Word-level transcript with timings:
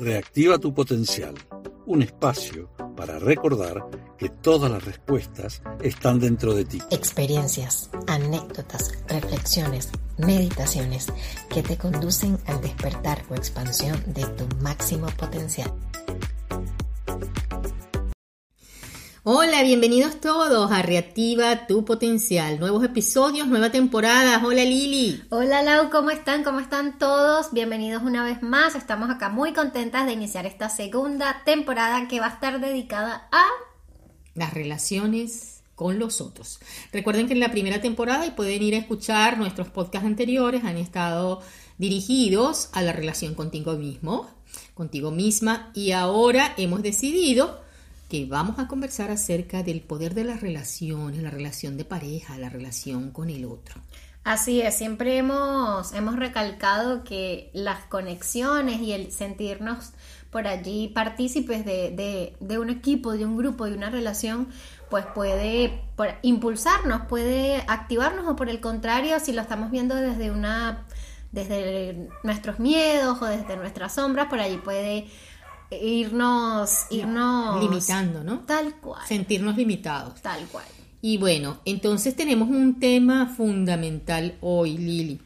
Reactiva 0.00 0.56
tu 0.56 0.72
potencial, 0.72 1.34
un 1.84 2.00
espacio 2.00 2.70
para 2.96 3.18
recordar 3.18 3.84
que 4.16 4.30
todas 4.30 4.70
las 4.70 4.82
respuestas 4.82 5.60
están 5.82 6.18
dentro 6.18 6.54
de 6.54 6.64
ti. 6.64 6.78
Experiencias, 6.90 7.90
anécdotas, 8.06 8.92
reflexiones, 9.08 9.90
meditaciones 10.16 11.08
que 11.50 11.62
te 11.62 11.76
conducen 11.76 12.38
al 12.46 12.62
despertar 12.62 13.22
o 13.28 13.34
expansión 13.34 14.02
de 14.06 14.24
tu 14.24 14.46
máximo 14.62 15.06
potencial. 15.18 15.70
Hola, 19.60 19.66
bienvenidos 19.66 20.18
todos 20.22 20.72
a 20.72 20.80
Reactiva 20.80 21.66
tu 21.66 21.84
Potencial. 21.84 22.58
Nuevos 22.58 22.82
episodios, 22.82 23.46
nueva 23.46 23.70
temporada. 23.70 24.40
Hola 24.42 24.64
Lili. 24.64 25.22
Hola 25.28 25.62
Lau, 25.62 25.90
¿cómo 25.90 26.08
están? 26.08 26.44
¿Cómo 26.44 26.60
están 26.60 26.98
todos? 26.98 27.52
Bienvenidos 27.52 28.02
una 28.02 28.24
vez 28.24 28.42
más. 28.42 28.74
Estamos 28.74 29.10
acá 29.10 29.28
muy 29.28 29.52
contentas 29.52 30.06
de 30.06 30.14
iniciar 30.14 30.46
esta 30.46 30.70
segunda 30.70 31.42
temporada 31.44 32.08
que 32.08 32.20
va 32.20 32.28
a 32.28 32.30
estar 32.30 32.58
dedicada 32.58 33.28
a 33.32 33.44
las 34.34 34.54
relaciones 34.54 35.62
con 35.74 35.98
los 35.98 36.22
otros. 36.22 36.58
Recuerden 36.90 37.26
que 37.26 37.34
en 37.34 37.40
la 37.40 37.50
primera 37.50 37.82
temporada 37.82 38.24
y 38.24 38.30
pueden 38.30 38.62
ir 38.62 38.74
a 38.74 38.78
escuchar 38.78 39.36
nuestros 39.36 39.68
podcasts 39.68 40.06
anteriores 40.06 40.64
han 40.64 40.78
estado 40.78 41.42
dirigidos 41.76 42.70
a 42.72 42.80
la 42.80 42.94
relación 42.94 43.34
contigo 43.34 43.74
mismo, 43.74 44.26
contigo 44.72 45.10
misma 45.10 45.70
y 45.74 45.92
ahora 45.92 46.54
hemos 46.56 46.82
decidido 46.82 47.68
que 48.10 48.26
vamos 48.26 48.58
a 48.58 48.66
conversar 48.66 49.10
acerca 49.10 49.62
del 49.62 49.80
poder 49.80 50.14
de 50.14 50.24
las 50.24 50.40
relaciones, 50.40 51.22
la 51.22 51.30
relación 51.30 51.76
de 51.76 51.84
pareja, 51.84 52.36
la 52.38 52.50
relación 52.50 53.12
con 53.12 53.30
el 53.30 53.44
otro. 53.44 53.80
Así 54.24 54.60
es, 54.60 54.74
siempre 54.76 55.16
hemos, 55.16 55.94
hemos 55.94 56.16
recalcado 56.16 57.04
que 57.04 57.50
las 57.54 57.84
conexiones 57.84 58.80
y 58.80 58.92
el 58.92 59.12
sentirnos 59.12 59.92
por 60.30 60.46
allí 60.46 60.88
partícipes 60.88 61.64
de, 61.64 62.58
un 62.58 62.68
equipo, 62.68 63.12
de 63.12 63.24
un 63.24 63.36
grupo, 63.36 63.64
de 63.64 63.74
una 63.74 63.90
relación, 63.90 64.48
pues 64.90 65.06
puede 65.14 65.80
impulsarnos, 66.22 67.02
puede 67.02 67.64
activarnos 67.68 68.26
o 68.28 68.36
por 68.36 68.48
el 68.48 68.60
contrario, 68.60 69.18
si 69.20 69.32
lo 69.32 69.40
estamos 69.40 69.70
viendo 69.70 69.94
desde 69.94 70.30
una 70.30 70.84
desde 71.32 72.08
nuestros 72.24 72.58
miedos 72.58 73.22
o 73.22 73.24
desde 73.24 73.56
nuestras 73.56 73.94
sombras, 73.94 74.26
por 74.28 74.40
allí 74.40 74.56
puede 74.56 75.06
irnos, 75.70 76.86
irnos 76.90 77.62
limitando, 77.62 78.24
¿no? 78.24 78.40
Tal 78.40 78.76
cual. 78.76 79.06
Sentirnos 79.06 79.56
limitados. 79.56 80.20
Tal 80.20 80.46
cual. 80.46 80.64
Y 81.02 81.18
bueno, 81.18 81.60
entonces 81.64 82.14
tenemos 82.14 82.48
un 82.48 82.78
tema 82.78 83.26
fundamental 83.26 84.36
hoy, 84.40 84.76
Lili. 84.76 85.20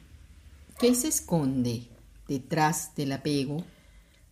¿Qué 0.79 0.95
se 0.95 1.09
esconde 1.09 1.83
detrás 2.27 2.95
del 2.95 3.11
apego? 3.11 3.63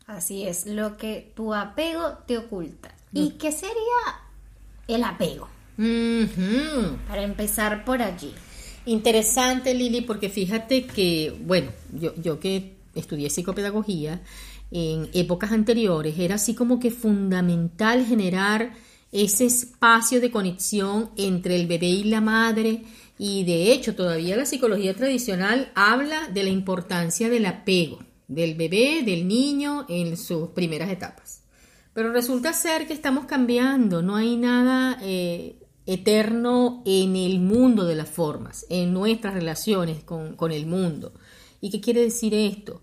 Así 0.08 0.44
es, 0.44 0.66
lo 0.66 0.98
que 0.98 1.32
tu 1.36 1.54
apego 1.54 2.18
te 2.28 2.38
oculta. 2.38 2.94
¿Y 3.12 3.32
qué 3.32 3.52
sería 3.52 3.74
el 4.88 5.04
apego? 5.04 5.48
Para 7.08 7.24
empezar 7.24 7.84
por 7.86 8.02
allí. 8.02 8.34
Interesante, 8.86 9.74
Lili, 9.74 10.02
porque 10.02 10.30
fíjate 10.30 10.86
que, 10.86 11.38
bueno, 11.46 11.72
yo, 11.94 12.14
yo 12.16 12.40
que 12.40 12.76
estudié 12.96 13.30
psicopedagogía, 13.30 14.22
en 14.72 15.10
épocas 15.14 15.52
anteriores, 15.52 16.18
era 16.18 16.36
así 16.36 16.56
como 16.56 16.80
que 16.80 16.92
fundamental 16.92 18.06
generar 18.06 18.74
ese 19.12 19.46
espacio 19.46 20.20
de 20.20 20.32
conexión 20.32 21.12
entre 21.16 21.56
el 21.56 21.68
bebé 21.68 21.88
y 21.88 22.04
la 22.06 22.22
madre. 22.22 22.84
Y 23.20 23.44
de 23.44 23.72
hecho, 23.72 23.96
todavía 23.96 24.36
la 24.36 24.46
psicología 24.46 24.96
tradicional 24.96 25.72
habla 25.76 26.28
de 26.30 26.44
la 26.44 26.50
importancia 26.50 27.30
del 27.30 27.46
apego 27.46 28.00
del 28.28 28.56
bebé, 28.56 29.04
del 29.06 29.28
niño 29.28 29.86
en 29.90 30.18
sus 30.18 30.50
primeras 30.50 30.90
etapas. 30.90 31.42
Pero 31.94 32.12
resulta 32.12 32.54
ser 32.54 32.88
que 32.88 32.94
estamos 32.94 33.26
cambiando, 33.26 34.02
no 34.02 34.16
hay 34.16 34.36
nada 34.36 34.98
eh, 35.02 35.60
eterno 35.86 36.82
en 36.86 37.16
el 37.16 37.40
mundo 37.40 37.86
de 37.86 37.96
las 37.96 38.10
formas, 38.10 38.66
en 38.70 38.94
nuestras 38.94 39.36
relaciones 39.36 40.04
con, 40.04 40.36
con 40.36 40.52
el 40.52 40.66
mundo. 40.66 41.14
¿Y 41.64 41.72
qué 41.72 41.82
quiere 41.82 42.02
decir 42.02 42.34
esto? 42.36 42.82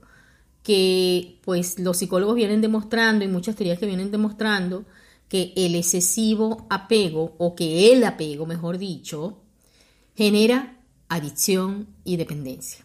que 0.63 1.39
pues 1.45 1.79
los 1.79 1.97
psicólogos 1.99 2.37
vienen 2.37 2.61
demostrando 2.61 3.25
y 3.25 3.29
muchas 3.29 3.57
teorías 3.57 3.79
que 3.79 3.87
vienen 3.87 4.11
demostrando 4.11 4.85
que 5.29 5.53
el 5.57 5.75
excesivo 5.75 6.67
apego 6.69 7.35
o 7.39 7.55
que 7.55 7.93
el 7.93 8.05
apego, 8.05 8.47
mejor 8.47 8.79
dicho, 8.79 9.39
genera 10.17 10.77
adicción 11.09 11.89
y 12.05 12.17
dependencia. 12.17 12.85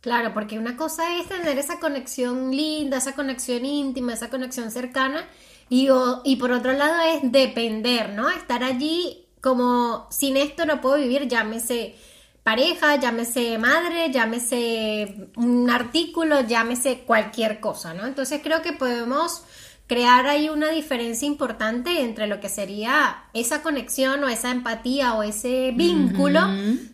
Claro, 0.00 0.32
porque 0.32 0.58
una 0.58 0.76
cosa 0.76 1.18
es 1.18 1.28
tener 1.28 1.58
esa 1.58 1.80
conexión 1.80 2.50
linda, 2.56 2.98
esa 2.98 3.14
conexión 3.14 3.66
íntima, 3.66 4.14
esa 4.14 4.30
conexión 4.30 4.70
cercana, 4.70 5.28
y, 5.68 5.88
y 6.24 6.36
por 6.36 6.52
otro 6.52 6.72
lado 6.72 6.94
es 7.14 7.30
depender, 7.30 8.14
¿no? 8.14 8.30
Estar 8.30 8.64
allí 8.64 9.26
como 9.40 10.06
sin 10.10 10.36
esto 10.36 10.64
no 10.64 10.80
puedo 10.80 10.96
vivir, 10.96 11.28
llámese 11.28 11.96
pareja, 12.42 12.96
llámese 12.96 13.58
madre, 13.58 14.10
llámese 14.12 15.28
un 15.36 15.70
artículo, 15.70 16.40
llámese 16.46 17.00
cualquier 17.00 17.60
cosa, 17.60 17.94
¿no? 17.94 18.06
Entonces 18.06 18.40
creo 18.42 18.62
que 18.62 18.72
podemos 18.72 19.42
crear 19.86 20.28
ahí 20.28 20.48
una 20.48 20.68
diferencia 20.68 21.26
importante 21.26 22.02
entre 22.02 22.28
lo 22.28 22.38
que 22.38 22.48
sería 22.48 23.24
esa 23.34 23.60
conexión 23.60 24.22
o 24.22 24.28
esa 24.28 24.52
empatía 24.52 25.14
o 25.14 25.24
ese 25.24 25.72
vínculo 25.72 26.40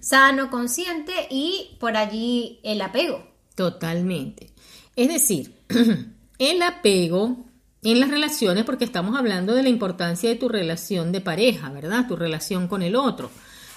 sano, 0.01 0.51
consciente 0.51 1.13
y 1.31 1.77
por 1.79 1.97
allí 1.97 2.59
el 2.63 2.81
apego. 2.81 3.23
Totalmente. 3.55 4.51
Es 4.97 5.09
decir, 5.09 5.57
el 6.39 6.63
apego 6.63 7.45
en 7.83 8.01
las 8.01 8.11
relaciones, 8.11 8.65
porque 8.65 8.87
estamos 8.87 9.15
hablando 9.17 9.55
de 9.55 9.63
la 9.63 9.69
importancia 9.69 10.31
de 10.31 10.37
tu 10.37 10.49
relación 10.49 11.13
de 11.13 11.21
pareja, 11.21 11.69
¿verdad? 11.69 12.09
Tu 12.09 12.17
relación 12.17 12.67
con 12.67 12.81
el 12.83 12.97
otro. 12.97 13.31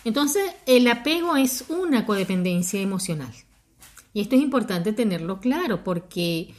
Entonces, 0.06 0.52
el 0.66 0.88
apego 0.88 1.36
es 1.36 1.66
una 1.70 2.06
codependencia 2.06 2.80
emocional. 2.82 3.34
Y 4.14 4.22
esto 4.22 4.36
es 4.36 4.42
importante 4.42 4.94
tenerlo 4.94 5.40
claro 5.40 5.84
porque 5.84 6.54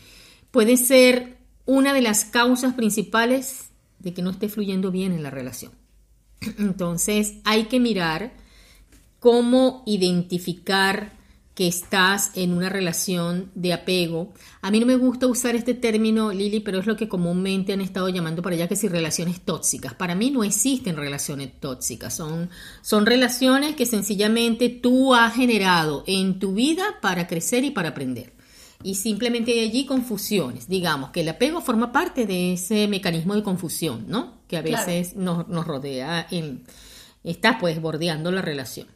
puede 0.51 0.77
ser 0.77 1.39
una 1.67 1.93
de 1.93 2.03
las 2.03 2.25
causas 2.25 2.75
principales 2.75 3.71
de 3.99 4.15
que 4.15 4.23
no 4.23 4.31
esté 4.31 4.49
fluyendo 4.49 4.91
bien 4.91 5.13
en 5.13 5.23
la 5.23 5.31
relación. 5.31 5.73
Entonces, 6.59 7.35
hay 7.45 7.65
que 7.65 7.81
mirar 7.81 8.33
cómo 9.19 9.83
identificar 9.87 11.13
que 11.55 11.67
estás 11.67 12.31
en 12.37 12.53
una 12.53 12.69
relación 12.69 13.51
de 13.55 13.73
apego. 13.73 14.33
A 14.63 14.71
mí 14.71 14.81
no 14.81 14.87
me 14.87 14.97
gusta 14.97 15.27
usar 15.27 15.57
este 15.57 15.75
término, 15.75 16.33
Lili, 16.33 16.61
pero 16.61 16.79
es 16.79 16.87
lo 16.87 16.97
que 16.97 17.09
comúnmente 17.09 17.73
han 17.73 17.81
estado 17.81 18.09
llamando 18.09 18.41
por 18.41 18.53
allá 18.53 18.69
que 18.69 18.77
si 18.77 18.89
relaciones 18.89 19.41
tóxicas. 19.41 19.95
Para 19.95 20.15
mí 20.15 20.31
no 20.31 20.45
existen 20.45 20.97
relaciones 20.97 21.53
tóxicas, 21.61 22.15
son, 22.15 22.51
son 22.83 23.05
relaciones 23.05 23.75
que 23.75 23.87
sencillamente 23.87 24.69
tú 24.69 25.15
has 25.15 25.35
generado 25.35 26.05
en 26.07 26.39
tu 26.39 26.55
vida 26.55 26.99
para 27.03 27.27
crecer 27.27 27.65
y 27.65 27.71
para 27.71 27.91
aprender. 27.91 28.33
Y 28.83 28.95
simplemente 28.95 29.53
hay 29.53 29.61
allí 29.61 29.85
confusiones. 29.85 30.69
Digamos 30.69 31.11
que 31.11 31.21
el 31.21 31.29
apego 31.29 31.61
forma 31.61 31.93
parte 31.93 32.27
de 32.27 32.55
ese 32.55 32.89
mecanismo 32.89 33.35
de 33.35 33.43
confusión, 33.43 34.07
¿no? 34.09 34.41
Que 34.49 34.57
a 34.57 34.63
veces 34.63 35.17
nos, 35.17 35.49
nos 35.49 35.67
rodea, 35.67 36.27
en, 36.31 36.65
está 37.23 37.59
pues 37.59 37.81
bordeando 37.83 38.33
la 38.33 38.41
relación. 38.41 38.87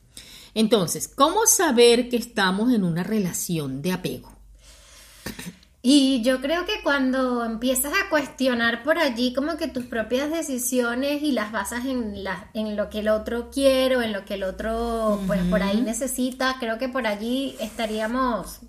Entonces, 0.55 1.09
¿cómo 1.09 1.47
saber 1.47 2.09
que 2.09 2.17
estamos 2.17 2.73
en 2.73 2.85
una 2.85 3.03
relación 3.03 3.83
de 3.83 3.93
apego? 3.93 4.33
Y 5.87 6.23
yo 6.23 6.41
creo 6.41 6.65
que 6.65 6.83
cuando 6.83 7.45
empiezas 7.45 7.93
a 7.93 8.09
cuestionar 8.09 8.83
por 8.85 8.97
allí 8.97 9.35
como 9.35 9.59
que 9.59 9.69
tus 9.69 9.85
propias 9.85 10.31
decisiones 10.31 11.23
y 11.23 11.33
las 11.33 11.53
basas 11.53 11.85
en, 11.85 12.15
en 12.55 12.77
lo 12.77 12.89
que 12.89 13.01
el 13.01 13.11
otro 13.11 13.51
quiere 13.51 13.97
o 13.97 14.01
en 14.01 14.15
lo 14.15 14.25
que 14.25 14.35
el 14.35 14.45
otro 14.45 15.21
pues 15.27 15.43
por 15.51 15.63
ahí 15.63 15.83
necesita, 15.83 16.57
creo 16.59 16.79
que 16.79 16.89
por 16.89 17.07
allí 17.07 17.55
estaríamos 17.61 18.61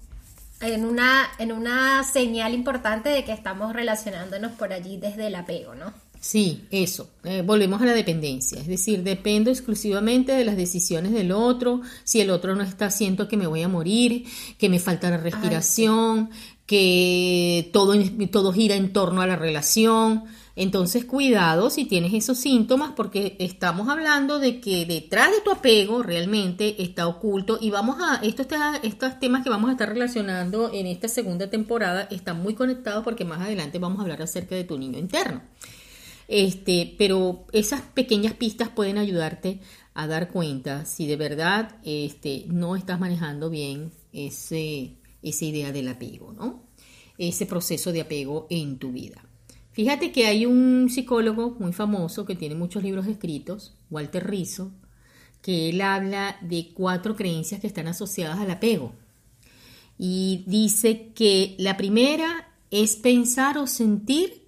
en 0.60 0.84
una, 0.84 1.28
en 1.38 1.54
una 1.54 2.04
señal 2.04 2.54
importante 2.54 3.08
de 3.08 3.24
que 3.24 3.32
estamos 3.32 3.72
relacionándonos 3.72 4.52
por 4.52 4.74
allí 4.74 4.98
desde 4.98 5.28
el 5.28 5.36
apego, 5.36 5.74
¿no? 5.74 5.94
Sí, 6.26 6.66
eso. 6.72 7.12
Eh, 7.24 7.44
volvemos 7.46 7.80
a 7.84 7.86
la 7.86 7.94
dependencia. 7.94 8.60
Es 8.60 8.66
decir, 8.66 9.04
dependo 9.04 9.52
exclusivamente 9.52 10.32
de 10.32 10.44
las 10.44 10.58
decisiones 10.58 11.12
del 11.12 11.32
otro. 11.32 11.82
Si 12.04 12.20
el 12.20 12.32
otro 12.32 12.56
no 12.56 12.64
está, 12.64 12.90
siento 12.90 13.28
que 13.28 13.38
me 13.38 13.46
voy 13.46 13.62
a 13.62 13.68
morir, 13.68 14.26
que 14.58 14.68
me 14.68 14.80
falta 14.80 15.12
la 15.12 15.18
respiración, 15.18 16.32
que 16.66 17.70
todo, 17.72 17.94
todo 18.32 18.52
gira 18.54 18.74
en 18.74 18.92
torno 18.92 19.22
a 19.22 19.28
la 19.28 19.36
relación. 19.36 20.24
Entonces, 20.56 21.06
cuidado 21.06 21.70
si 21.70 21.86
tienes 21.86 22.12
esos 22.12 22.40
síntomas, 22.40 22.94
porque 22.96 23.36
estamos 23.38 23.88
hablando 23.88 24.40
de 24.40 24.60
que 24.60 24.88
detrás 24.88 25.30
de 25.30 25.42
tu 25.42 25.52
apego 25.52 26.02
realmente 26.02 26.82
está 26.82 27.06
oculto. 27.06 27.60
Y 27.62 27.70
vamos 27.70 27.98
a, 28.02 28.16
esto 28.26 28.42
está, 28.42 28.78
estos 28.78 29.20
temas 29.20 29.44
que 29.44 29.52
vamos 29.52 29.70
a 29.70 29.74
estar 29.74 29.90
relacionando 29.90 30.72
en 30.74 30.88
esta 30.88 31.08
segunda 31.08 31.52
temporada 31.52 32.08
están 32.10 32.42
muy 32.42 32.56
conectados 32.56 33.04
porque 33.04 33.26
más 33.26 33.42
adelante 33.42 33.78
vamos 33.78 34.00
a 34.00 34.02
hablar 34.02 34.24
acerca 34.24 34.56
de 34.56 34.64
tu 34.64 34.80
niño 34.80 34.98
interno. 34.98 35.44
Este, 36.28 36.96
pero 36.98 37.46
esas 37.52 37.82
pequeñas 37.82 38.34
pistas 38.34 38.70
pueden 38.70 38.98
ayudarte 38.98 39.60
a 39.94 40.08
dar 40.08 40.32
cuenta 40.32 40.86
si 40.86 41.08
de 41.08 41.16
verdad 41.16 41.78
este, 41.84 42.46
no 42.48 42.76
estás 42.76 43.00
manejando 43.00 43.50
bien 43.50 43.92
ese, 44.12 44.98
esa 45.22 45.46
idea 45.46 45.72
del 45.72 45.88
apego, 45.88 46.34
¿no? 46.34 46.66
ese 47.18 47.46
proceso 47.46 47.92
de 47.92 48.02
apego 48.02 48.48
en 48.50 48.78
tu 48.78 48.92
vida. 48.92 49.24
Fíjate 49.72 50.12
que 50.12 50.26
hay 50.26 50.46
un 50.46 50.90
psicólogo 50.90 51.56
muy 51.60 51.74
famoso 51.74 52.26
que 52.26 52.36
tiene 52.36 52.56
muchos 52.56 52.84
libros 52.84 53.08
escritos, 53.08 53.76
Walter 53.90 54.30
Rizzo, 54.30 54.72
que 55.42 55.70
él 55.70 55.82
habla 55.82 56.38
de 56.42 56.72
cuatro 56.74 57.16
creencias 57.16 57.62
que 57.62 57.68
están 57.68 57.88
asociadas 57.88 58.40
al 58.40 58.52
apego. 58.52 58.94
Y 59.98 60.44
dice 60.48 61.12
que 61.14 61.56
la 61.60 61.78
primera 61.78 62.54
es 62.72 62.96
pensar 62.96 63.58
o 63.58 63.68
sentir 63.68 64.48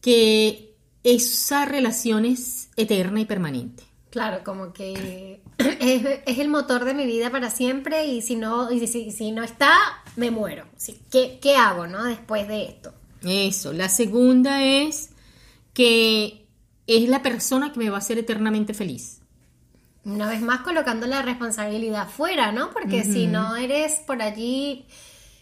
que 0.00 0.73
esa 1.04 1.66
relación 1.66 2.24
es 2.24 2.70
eterna 2.76 3.20
y 3.20 3.26
permanente. 3.26 3.84
Claro, 4.10 4.42
como 4.44 4.72
que 4.72 5.40
es, 5.58 6.38
el 6.38 6.48
motor 6.48 6.84
de 6.84 6.94
mi 6.94 7.06
vida 7.06 7.30
para 7.30 7.50
siempre 7.50 8.06
y 8.06 8.22
si 8.22 8.36
no, 8.36 8.72
y 8.72 8.86
si, 8.86 9.30
no 9.32 9.42
está, 9.42 9.76
me 10.16 10.30
muero. 10.30 10.66
¿Qué, 11.10 11.38
¿Qué 11.40 11.56
hago 11.56 11.86
no? 11.86 12.04
después 12.04 12.48
de 12.48 12.64
esto? 12.64 12.94
Eso. 13.22 13.72
La 13.72 13.88
segunda 13.88 14.62
es 14.64 15.10
que 15.72 16.46
es 16.86 17.08
la 17.08 17.22
persona 17.22 17.72
que 17.72 17.78
me 17.78 17.90
va 17.90 17.96
a 17.96 17.98
hacer 17.98 18.18
eternamente 18.18 18.74
feliz. 18.74 19.20
Una 20.04 20.28
vez 20.28 20.42
más 20.42 20.60
colocando 20.60 21.06
la 21.06 21.22
responsabilidad 21.22 22.08
fuera, 22.08 22.52
¿no? 22.52 22.70
Porque 22.70 23.04
si 23.04 23.26
no 23.26 23.56
eres 23.56 23.94
por 24.06 24.20
allí, 24.20 24.86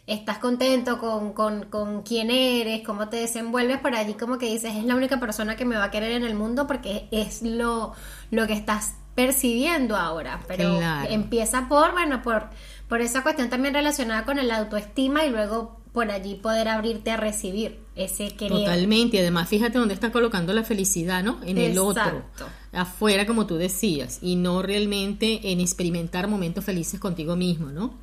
estás 0.06 0.38
contento 0.38 0.98
con, 0.98 1.32
con, 1.32 1.64
con, 1.66 2.02
quién 2.02 2.30
eres, 2.30 2.82
cómo 2.82 3.08
te 3.08 3.18
desenvuelves, 3.18 3.78
por 3.78 3.94
allí 3.94 4.14
como 4.14 4.38
que 4.38 4.46
dices, 4.46 4.74
es 4.76 4.84
la 4.84 4.96
única 4.96 5.20
persona 5.20 5.56
que 5.56 5.64
me 5.64 5.76
va 5.76 5.84
a 5.84 5.90
querer 5.90 6.12
en 6.12 6.24
el 6.24 6.34
mundo 6.34 6.66
porque 6.66 7.08
es 7.10 7.42
lo, 7.42 7.92
lo 8.30 8.46
que 8.46 8.54
estás 8.54 8.94
percibiendo 9.14 9.96
ahora. 9.96 10.40
Pero 10.48 10.80
empieza 11.08 11.68
por, 11.68 11.92
bueno, 11.92 12.22
por, 12.22 12.48
por 12.88 13.00
esa 13.00 13.22
cuestión 13.22 13.48
también 13.50 13.74
relacionada 13.74 14.24
con 14.24 14.38
el 14.38 14.50
autoestima 14.50 15.24
y 15.24 15.30
luego 15.30 15.80
por 15.92 16.10
allí 16.10 16.36
poder 16.36 16.68
abrirte 16.68 17.10
a 17.10 17.18
recibir 17.18 17.78
ese 17.94 18.30
querer. 18.30 18.60
Totalmente, 18.60 19.18
y 19.18 19.20
además 19.20 19.48
fíjate 19.48 19.78
dónde 19.78 19.94
está 19.94 20.10
colocando 20.10 20.54
la 20.54 20.64
felicidad, 20.64 21.22
¿no? 21.22 21.38
En 21.44 21.58
el 21.58 21.78
otro, 21.78 22.24
afuera 22.72 23.26
como 23.26 23.46
tú 23.46 23.56
decías, 23.56 24.18
y 24.22 24.36
no 24.36 24.62
realmente 24.62 25.52
en 25.52 25.60
experimentar 25.60 26.28
momentos 26.28 26.64
felices 26.64 26.98
contigo 26.98 27.36
mismo, 27.36 27.66
¿no? 27.66 27.94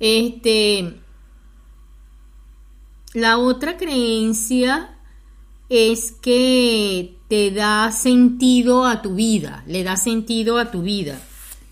Este, 0.00 0.96
la 3.16 3.38
otra 3.38 3.78
creencia 3.78 4.90
es 5.70 6.12
que 6.12 7.16
te 7.28 7.50
da 7.50 7.90
sentido 7.90 8.84
a 8.84 9.00
tu 9.00 9.14
vida, 9.14 9.64
le 9.66 9.84
da 9.84 9.96
sentido 9.96 10.58
a 10.58 10.70
tu 10.70 10.82
vida. 10.82 11.18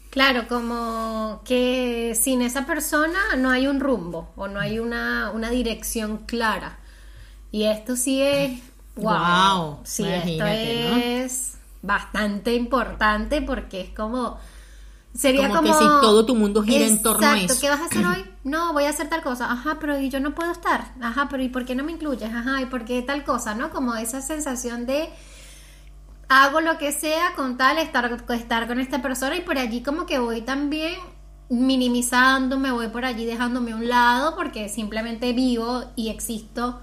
Claro, 0.08 0.48
como 0.48 1.42
que 1.44 2.18
sin 2.18 2.40
esa 2.40 2.64
persona 2.64 3.18
no 3.36 3.50
hay 3.50 3.66
un 3.66 3.80
rumbo 3.80 4.30
o 4.36 4.48
no 4.48 4.58
hay 4.58 4.78
una, 4.78 5.32
dirección 5.50 6.22
clara. 6.24 6.78
Y 7.52 7.64
esto 7.64 7.94
sí 7.94 8.22
es... 8.22 8.62
¡Wow! 8.96 9.80
sí, 9.84 10.02
esto 10.06 10.46
es 10.46 11.58
bastante 11.82 12.54
importante 12.54 13.42
porque 13.42 13.82
es 13.82 13.90
como... 13.90 14.38
Sería 15.14 15.48
como, 15.48 15.62
que 15.62 15.72
si 15.72 15.84
todo 15.84 16.26
tu 16.26 16.34
mundo 16.34 16.62
gira 16.62 16.86
en 16.86 17.00
torno 17.00 17.24
a 17.24 17.38
eso. 17.38 17.60
¿qué 17.60 17.70
vas 17.70 17.80
a 17.80 17.84
hacer 17.84 18.04
hoy? 18.04 18.24
No, 18.42 18.72
voy 18.72 18.84
a 18.84 18.90
hacer 18.90 19.08
tal 19.08 19.22
cosa. 19.22 19.50
Ajá, 19.50 19.78
pero 19.80 19.98
yo 20.00 20.18
no 20.18 20.34
puedo 20.34 20.50
estar. 20.50 20.92
Ajá, 21.00 21.28
pero 21.30 21.42
¿y 21.42 21.48
por 21.48 21.64
qué 21.64 21.76
no 21.76 21.84
me 21.84 21.92
incluyes? 21.92 22.34
Ajá, 22.34 22.60
¿y 22.60 22.66
por 22.66 22.84
qué 22.84 23.00
tal 23.02 23.24
cosa? 23.24 23.54
¿No? 23.54 23.70
Como 23.70 23.94
esa 23.94 24.20
sensación 24.20 24.86
de 24.86 25.08
hago 26.28 26.60
lo 26.60 26.78
que 26.78 26.90
sea 26.90 27.34
con 27.36 27.56
tal 27.56 27.78
estar, 27.78 28.24
estar 28.30 28.66
con 28.66 28.80
esta 28.80 29.02
persona 29.02 29.36
y 29.36 29.42
por 29.42 29.56
allí 29.56 29.82
como 29.82 30.04
que 30.04 30.18
voy 30.18 30.40
también 30.40 30.94
minimizando, 31.48 32.58
me 32.58 32.72
voy 32.72 32.88
por 32.88 33.04
allí 33.04 33.24
dejándome 33.24 33.72
a 33.72 33.76
un 33.76 33.88
lado 33.88 34.34
porque 34.34 34.68
simplemente 34.68 35.32
vivo 35.32 35.84
y 35.94 36.08
existo 36.08 36.80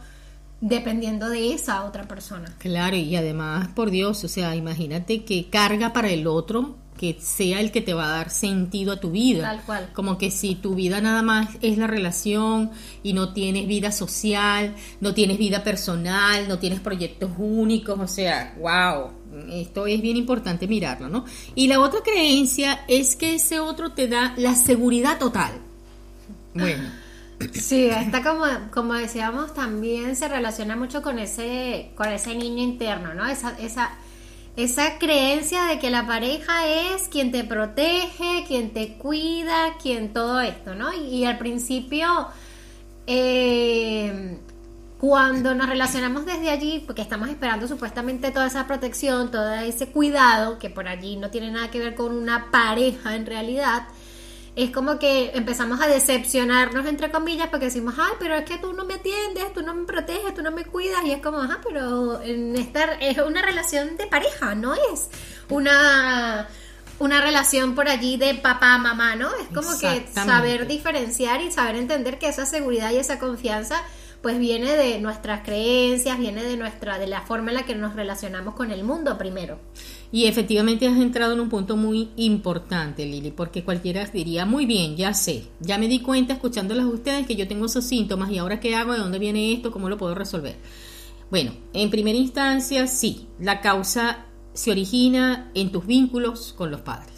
dependiendo 0.62 1.28
de 1.30 1.54
esa 1.54 1.84
otra 1.84 2.08
persona. 2.08 2.56
Claro, 2.60 2.96
y 2.96 3.16
además, 3.16 3.70
por 3.70 3.90
Dios, 3.90 4.24
o 4.24 4.28
sea, 4.28 4.56
imagínate 4.56 5.26
que 5.26 5.50
carga 5.50 5.92
para 5.92 6.12
el 6.12 6.28
otro 6.28 6.78
que 7.02 7.18
sea 7.20 7.60
el 7.62 7.72
que 7.72 7.82
te 7.82 7.96
va 7.96 8.06
a 8.06 8.18
dar 8.18 8.30
sentido 8.30 8.94
a 8.94 9.00
tu 9.00 9.10
vida. 9.10 9.42
Tal 9.42 9.62
cual. 9.64 9.90
Como 9.92 10.20
que 10.20 10.30
si 10.30 10.54
tu 10.54 10.76
vida 10.76 11.02
nada 11.02 11.24
más 11.24 11.50
es 11.64 11.80
la 11.80 11.88
relación 11.88 12.70
y 13.02 13.14
no 13.14 13.34
tienes 13.34 13.68
vida 13.68 13.92
social, 13.92 14.76
no 15.00 15.16
tienes 15.16 15.40
vida 15.40 15.64
personal, 15.64 16.48
no 16.48 16.60
tienes 16.60 16.80
proyectos 16.80 17.32
únicos, 17.40 18.00
o 18.00 18.08
sea, 18.08 18.54
wow, 18.60 19.10
esto 19.50 19.88
es 19.88 20.00
bien 20.00 20.16
importante 20.16 20.68
mirarlo, 20.68 21.10
¿no? 21.10 21.26
Y 21.56 21.66
la 21.66 21.80
otra 21.80 22.02
creencia 22.02 22.86
es 22.88 23.16
que 23.16 23.34
ese 23.34 23.60
otro 23.60 23.94
te 23.94 24.08
da 24.08 24.36
la 24.38 24.54
seguridad 24.54 25.18
total. 25.18 25.54
Bueno. 26.54 26.84
Sí, 27.54 27.86
está 27.86 28.22
como, 28.22 28.46
como 28.70 28.94
decíamos, 28.94 29.56
también 29.56 30.16
se 30.16 30.28
relaciona 30.28 30.76
mucho 30.76 31.02
con 31.02 31.18
ese, 31.18 31.92
con 31.96 32.08
ese 32.10 32.36
niño 32.36 32.62
interno, 32.62 33.16
¿no? 33.16 33.26
Esa, 33.26 33.58
esa, 33.58 33.90
esa 34.64 34.98
creencia 34.98 35.64
de 35.66 35.80
que 35.80 35.90
la 35.90 36.06
pareja 36.06 36.68
es 36.68 37.08
quien 37.08 37.32
te 37.32 37.44
protege, 37.44 38.44
quien 38.48 38.72
te 38.72 38.94
cuida, 38.94 39.78
quien 39.82 40.14
todo 40.14 40.42
esto, 40.42 40.76
¿no? 40.76 40.94
Y, 40.94 41.26
al 41.26 41.38
principio, 41.38 42.28
eh, 43.08 44.38
cuando 45.00 45.56
nos 45.56 45.68
relacionamos 45.68 46.26
desde 46.26 46.50
allí, 46.50 46.84
porque 46.86 47.02
estamos 47.02 47.30
esperando 47.30 47.68
supuestamente 47.68 48.30
toda 48.32 48.48
esa 48.48 48.68
protección, 48.68 49.32
todo 49.32 49.52
ese 49.56 49.88
cuidado, 49.88 50.60
que 50.60 50.70
por 50.70 50.88
allí 50.88 51.16
no 51.16 51.32
tiene 51.32 51.50
nada 51.50 51.72
que 51.72 51.80
ver 51.80 51.96
con 51.96 52.16
una 52.16 52.52
pareja 52.52 53.16
en 53.16 53.26
realidad, 53.26 53.88
es 54.56 54.72
como 54.72 55.00
que 55.00 55.32
empezamos 55.34 55.80
a 55.82 55.88
decepcionarnos, 55.88 56.86
entre 56.86 57.10
comillas, 57.10 57.48
porque 57.50 57.66
decimos, 57.66 57.96
ay, 57.98 58.14
pero 58.20 58.36
es 58.36 58.44
que 58.44 58.58
tú 58.58 58.74
no 58.74 58.84
me 58.84 58.96
atiendes, 58.96 59.54
tú 59.54 59.62
no 59.62 59.74
me 59.74 59.86
proteges, 59.86 60.34
tú 60.34 60.42
no 60.42 60.52
me 60.52 60.66
cuidas, 60.66 61.06
y 61.06 61.12
es 61.12 61.22
como, 61.22 61.40
ajá, 61.40 61.60
pero 61.64 62.22
en 62.22 62.56
estar 62.58 62.98
es 63.00 63.18
una 63.20 63.42
relación 63.42 63.96
de 63.98 64.08
pareja, 64.08 64.56
no 64.56 64.74
es 64.74 65.10
una 65.50 66.48
una 67.00 67.20
relación 67.20 67.74
por 67.74 67.90
allí 67.90 68.18
de 68.18 68.36
papá 68.36 68.78
mamá, 68.78 69.16
¿no? 69.16 69.30
Es 69.38 69.48
como 69.48 69.76
que 69.80 70.06
saber 70.14 70.68
diferenciar 70.68 71.42
y 71.42 71.52
saber 71.52 71.76
entender 71.76 72.20
que 72.20 72.28
esa 72.28 72.46
seguridad 72.46 72.92
y 72.92 72.98
esa 72.98 73.18
confianza 73.18 73.82
pues 74.22 74.38
viene 74.38 74.76
de 74.76 75.00
nuestras 75.00 75.44
creencias, 75.44 76.20
viene 76.20 76.44
de 76.44 76.56
nuestra 76.56 77.00
de 77.00 77.08
la 77.08 77.22
forma 77.22 77.52
en 77.52 77.58
la 77.58 77.66
que 77.66 77.76
nos 77.76 77.96
relacionamos 77.96 78.54
con 78.54 78.72
el 78.72 78.84
mundo 78.84 79.18
primero. 79.18 79.60
Y 80.12 80.26
efectivamente 80.26 80.88
has 80.88 80.98
entrado 80.98 81.34
en 81.34 81.40
un 81.40 81.50
punto 81.50 81.76
muy 81.76 82.10
importante, 82.18 83.06
Lili, 83.06 83.32
porque 83.32 83.64
cualquiera 83.64 84.06
diría, 84.06 84.46
muy 84.46 84.66
bien, 84.66 84.96
ya 84.96 85.14
sé, 85.14 85.46
ya 85.60 85.78
me 85.78 85.88
di 85.88 86.02
cuenta 86.02 86.34
escuchándolas 86.34 86.86
a 86.86 86.90
ustedes 86.90 87.26
que 87.26 87.36
yo 87.36 87.48
tengo 87.48 87.66
esos 87.66 87.86
síntomas 87.86 88.30
y 88.30 88.38
ahora 88.38 88.60
qué 88.60 88.76
hago, 88.76 88.94
de 88.94 89.00
dónde 89.00 89.20
viene 89.20 89.54
esto, 89.54 89.72
cómo 89.72 89.90
lo 89.90 89.98
puedo 89.98 90.14
resolver. 90.14 90.58
Bueno, 91.32 91.54
en 91.74 91.90
primera 91.90 92.18
instancia, 92.18 92.88
sí, 92.88 93.28
la 93.40 93.62
causa 93.62 94.26
se 94.54 94.70
origina 94.70 95.50
en 95.56 95.72
tus 95.72 95.86
vínculos 95.88 96.54
con 96.54 96.70
los 96.72 96.82
padres. 96.82 97.11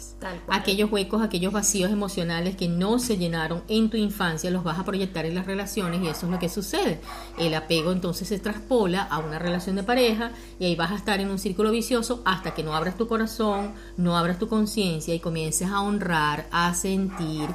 Aquellos 0.48 0.90
huecos, 0.90 1.22
aquellos 1.22 1.52
vacíos 1.52 1.90
emocionales 1.90 2.56
que 2.56 2.68
no 2.68 2.98
se 2.98 3.16
llenaron 3.16 3.62
en 3.68 3.90
tu 3.90 3.96
infancia, 3.96 4.50
los 4.50 4.64
vas 4.64 4.78
a 4.78 4.84
proyectar 4.84 5.26
en 5.26 5.34
las 5.34 5.46
relaciones 5.46 6.02
y 6.02 6.08
eso 6.08 6.26
es 6.26 6.32
lo 6.32 6.38
que 6.38 6.48
sucede. 6.48 7.00
El 7.38 7.54
apego 7.54 7.92
entonces 7.92 8.28
se 8.28 8.38
traspola 8.38 9.02
a 9.02 9.18
una 9.18 9.38
relación 9.38 9.76
de 9.76 9.82
pareja 9.82 10.32
y 10.58 10.64
ahí 10.64 10.76
vas 10.76 10.92
a 10.92 10.96
estar 10.96 11.20
en 11.20 11.30
un 11.30 11.38
círculo 11.38 11.70
vicioso 11.70 12.22
hasta 12.24 12.54
que 12.54 12.62
no 12.62 12.74
abras 12.74 12.96
tu 12.96 13.06
corazón, 13.06 13.72
no 13.96 14.16
abras 14.16 14.38
tu 14.38 14.48
conciencia 14.48 15.14
y 15.14 15.20
comiences 15.20 15.68
a 15.68 15.80
honrar, 15.80 16.46
a 16.50 16.74
sentir 16.74 17.48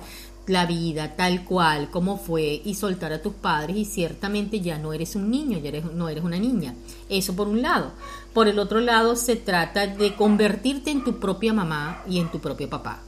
la 0.49 0.65
vida 0.65 1.15
tal 1.15 1.45
cual 1.45 1.89
como 1.89 2.17
fue 2.17 2.61
y 2.65 2.75
soltar 2.75 3.13
a 3.13 3.21
tus 3.21 3.33
padres 3.33 3.77
y 3.77 3.85
ciertamente 3.85 4.59
ya 4.59 4.77
no 4.77 4.93
eres 4.93 5.15
un 5.15 5.29
niño, 5.29 5.59
ya 5.59 5.69
eres, 5.69 5.85
no 5.85 6.09
eres 6.09 6.23
una 6.23 6.37
niña. 6.37 6.73
Eso 7.07 7.35
por 7.35 7.47
un 7.47 7.61
lado. 7.61 7.91
Por 8.33 8.47
el 8.47 8.59
otro 8.59 8.79
lado 8.79 9.15
se 9.15 9.35
trata 9.35 9.87
de 9.87 10.15
convertirte 10.15 10.91
en 10.91 11.03
tu 11.03 11.19
propia 11.19 11.53
mamá 11.53 12.03
y 12.07 12.19
en 12.19 12.29
tu 12.29 12.39
propio 12.39 12.69
papá. 12.69 13.03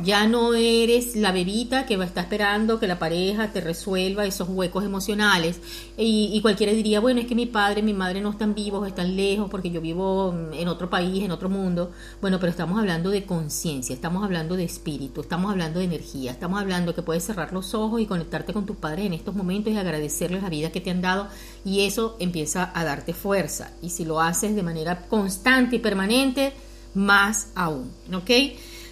Ya 0.00 0.26
no 0.26 0.54
eres 0.54 1.16
la 1.16 1.32
bebita 1.32 1.86
que 1.86 1.96
va 1.96 2.04
a 2.04 2.06
estar 2.06 2.24
esperando 2.24 2.78
que 2.78 2.86
la 2.86 2.98
pareja 2.98 3.52
te 3.52 3.60
resuelva 3.60 4.26
esos 4.26 4.48
huecos 4.48 4.84
emocionales. 4.84 5.60
Y, 5.96 6.38
cualquiera 6.42 6.72
diría, 6.72 7.00
bueno, 7.00 7.20
es 7.20 7.26
que 7.26 7.34
mi 7.34 7.46
padre 7.46 7.80
y 7.80 7.82
mi 7.82 7.94
madre 7.94 8.20
no 8.20 8.30
están 8.30 8.54
vivos, 8.54 8.86
están 8.86 9.16
lejos 9.16 9.48
porque 9.50 9.70
yo 9.70 9.80
vivo 9.80 10.34
en 10.52 10.68
otro 10.68 10.90
país, 10.90 11.24
en 11.24 11.30
otro 11.30 11.48
mundo. 11.48 11.92
Bueno, 12.20 12.38
pero 12.38 12.50
estamos 12.50 12.78
hablando 12.78 13.10
de 13.10 13.24
conciencia, 13.24 13.94
estamos 13.94 14.22
hablando 14.22 14.56
de 14.56 14.64
espíritu, 14.64 15.22
estamos 15.22 15.50
hablando 15.50 15.78
de 15.78 15.86
energía, 15.86 16.30
estamos 16.30 16.60
hablando 16.60 16.94
que 16.94 17.02
puedes 17.02 17.24
cerrar 17.24 17.52
los 17.52 17.72
ojos 17.74 18.00
y 18.00 18.06
conectarte 18.06 18.52
con 18.52 18.66
tus 18.66 18.76
padres 18.76 19.06
en 19.06 19.14
estos 19.14 19.34
momentos 19.34 19.72
y 19.72 19.78
agradecerles 19.78 20.42
la 20.42 20.50
vida 20.50 20.70
que 20.70 20.80
te 20.80 20.90
han 20.90 21.00
dado 21.00 21.28
y 21.64 21.86
eso 21.86 22.16
empieza 22.20 22.70
a 22.74 22.84
darte 22.84 23.14
fuerza. 23.14 23.72
Y 23.80 23.90
si 23.90 24.04
lo 24.04 24.20
haces 24.20 24.54
de 24.54 24.62
manera 24.62 25.06
constante 25.08 25.76
y 25.76 25.78
permanente, 25.78 26.52
más 26.94 27.48
aún, 27.54 27.90
¿ok? 28.12 28.30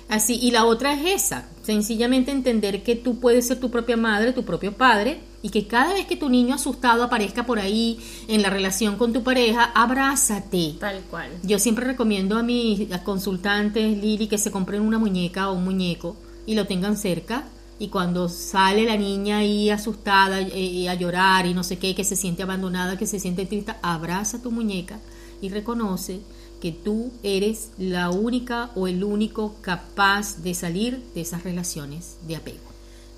Así, 0.09 0.39
y 0.41 0.51
la 0.51 0.65
otra 0.65 0.93
es 0.93 1.25
esa, 1.25 1.49
sencillamente 1.63 2.31
entender 2.31 2.83
que 2.83 2.95
tú 2.95 3.19
puedes 3.19 3.47
ser 3.47 3.59
tu 3.59 3.71
propia 3.71 3.97
madre, 3.97 4.33
tu 4.33 4.45
propio 4.45 4.73
padre, 4.73 5.21
y 5.43 5.51
que 5.51 5.67
cada 5.67 5.93
vez 5.93 6.07
que 6.07 6.17
tu 6.17 6.29
niño 6.29 6.55
asustado 6.55 7.03
aparezca 7.03 7.45
por 7.45 7.59
ahí 7.59 7.99
en 8.29 8.43
la 8.43 8.51
relación 8.51 8.97
con 8.97 9.13
tu 9.13 9.23
pareja, 9.23 9.65
abrázate. 9.75 10.77
Tal 10.81 11.01
cual. 11.11 11.31
Yo 11.43 11.59
siempre 11.59 11.85
recomiendo 11.85 12.39
a 12.39 12.43
mis 12.43 12.89
consultantes, 13.05 13.99
Lili, 13.99 14.27
que 14.27 14.39
se 14.39 14.51
compren 14.51 14.81
una 14.81 14.99
muñeca 14.99 15.51
o 15.51 15.55
un 15.55 15.65
muñeco 15.65 16.17
y 16.47 16.55
lo 16.55 16.67
tengan 16.67 16.97
cerca 16.97 17.45
y 17.79 17.89
cuando 17.89 18.29
sale 18.29 18.85
la 18.85 18.97
niña 18.97 19.39
ahí 19.39 19.69
asustada 19.69 20.41
y 20.41 20.87
a 20.89 20.95
llorar 20.95 21.47
y 21.47 21.55
no 21.55 21.65
sé 21.65 21.79
qué, 21.79 21.95
que 21.95 22.05
se 22.05 22.17
siente 22.17 22.43
abandonada, 22.43 22.97
que 22.97 23.07
se 23.07 23.19
siente 23.19 23.47
triste, 23.47 23.75
abraza 23.83 24.39
a 24.39 24.43
tu 24.43 24.51
muñeca 24.51 25.01
y 25.43 25.49
reconoce 25.49 26.21
que 26.65 26.73
tú 26.73 27.13
eres 27.23 27.73
la 27.77 28.09
única 28.09 28.71
o 28.75 28.89
el 28.89 29.05
único 29.05 29.55
capaz 29.61 30.43
de 30.43 30.55
salir 30.55 30.99
de 31.15 31.21
esas 31.21 31.45
relaciones 31.45 32.17
de 32.27 32.37
apego. 32.37 32.65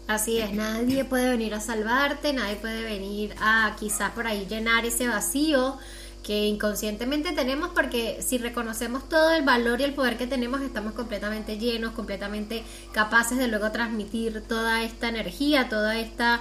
Así 0.08 0.38
es, 0.38 0.52
nadie 0.52 1.04
puede 1.04 1.30
venir 1.30 1.54
a 1.54 1.60
salvarte, 1.60 2.32
nadie 2.32 2.56
puede 2.56 2.82
venir 2.82 3.36
a 3.40 3.76
quizás 3.78 4.10
por 4.10 4.26
ahí 4.26 4.48
llenar 4.50 4.84
ese 4.84 5.06
vacío 5.06 5.78
que 6.24 6.46
inconscientemente 6.48 7.30
tenemos 7.30 7.68
porque 7.68 8.20
si 8.20 8.36
reconocemos 8.36 9.08
todo 9.08 9.30
el 9.30 9.44
valor 9.44 9.80
y 9.80 9.84
el 9.84 9.94
poder 9.94 10.16
que 10.16 10.26
tenemos 10.26 10.60
estamos 10.62 10.94
completamente 10.94 11.56
llenos, 11.56 11.92
completamente 11.92 12.64
capaces 12.90 13.38
de 13.38 13.46
luego 13.46 13.70
transmitir 13.70 14.42
toda 14.48 14.82
esta 14.82 15.08
energía, 15.08 15.68
toda 15.68 16.00
esta, 16.00 16.40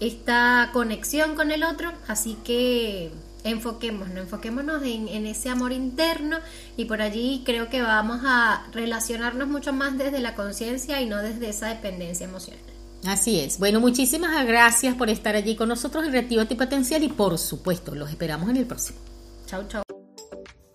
esta 0.00 0.70
conexión 0.72 1.34
con 1.34 1.50
el 1.50 1.64
otro, 1.64 1.92
así 2.08 2.38
que 2.44 3.12
enfoquémonos, 3.46 4.16
enfoquémonos 4.16 4.82
en, 4.82 5.08
en, 5.08 5.26
ese 5.26 5.48
amor 5.48 5.72
interno 5.72 6.38
y 6.76 6.84
por 6.84 7.00
allí 7.00 7.42
creo 7.44 7.68
que 7.68 7.82
vamos 7.82 8.20
a 8.24 8.66
relacionarnos 8.72 9.48
mucho 9.48 9.72
más 9.72 9.96
desde 9.96 10.20
la 10.20 10.34
conciencia 10.34 11.00
y 11.00 11.06
no 11.06 11.18
desde 11.18 11.48
esa 11.48 11.68
dependencia 11.68 12.26
emocional. 12.26 12.60
Así 13.06 13.40
es. 13.40 13.58
Bueno, 13.58 13.80
muchísimas 13.80 14.46
gracias 14.46 14.94
por 14.96 15.10
estar 15.10 15.36
allí 15.36 15.54
con 15.54 15.68
nosotros 15.68 16.04
en 16.04 16.12
Reactiva 16.12 16.46
tu 16.46 16.56
Potencial 16.56 17.02
y 17.04 17.08
por 17.08 17.38
supuesto, 17.38 17.94
los 17.94 18.10
esperamos 18.10 18.50
en 18.50 18.56
el 18.56 18.66
próximo. 18.66 18.98
Chau, 19.46 19.66
chau. 19.68 19.82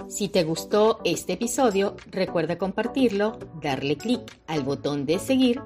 Si 0.08 0.28
te 0.28 0.44
gustó 0.44 1.00
este 1.04 1.34
episodio, 1.34 1.96
recuerda 2.10 2.58
compartirlo, 2.58 3.40
darle 3.62 3.98
clic 3.98 4.22
al 4.48 4.64
botón 4.64 5.06
de 5.06 5.20
seguir 5.20 5.62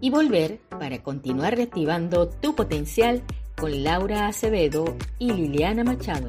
y 0.00 0.10
volver 0.10 0.60
para 0.70 1.02
continuar 1.02 1.56
reactivando 1.56 2.28
tu 2.28 2.54
potencial 2.54 3.24
con 3.58 3.82
Laura 3.82 4.28
Acevedo 4.28 4.96
y 5.18 5.32
Liliana 5.32 5.82
Machado. 5.82 6.28